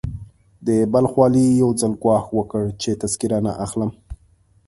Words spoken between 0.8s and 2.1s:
بلخ والي يو ځل